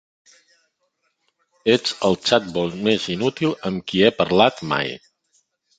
Ets 1.75 1.93
el 2.11 2.17
xatbol 2.31 2.75
més 2.91 3.07
inútil 3.19 3.57
amb 3.73 3.87
qui 3.93 4.05
he 4.09 4.15
parlat 4.25 4.67
mai. 4.75 4.97